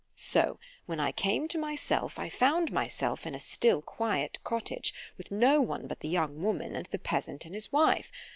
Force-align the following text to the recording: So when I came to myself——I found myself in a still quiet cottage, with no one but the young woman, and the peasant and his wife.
So 0.15 0.59
when 0.87 0.99
I 0.99 1.11
came 1.11 1.47
to 1.49 1.59
myself——I 1.59 2.27
found 2.27 2.71
myself 2.71 3.27
in 3.27 3.35
a 3.35 3.39
still 3.39 3.83
quiet 3.83 4.39
cottage, 4.43 4.95
with 5.15 5.29
no 5.29 5.61
one 5.61 5.85
but 5.85 5.99
the 5.99 6.09
young 6.09 6.41
woman, 6.41 6.75
and 6.75 6.87
the 6.87 6.97
peasant 6.97 7.45
and 7.45 7.53
his 7.53 7.71
wife. 7.71 8.11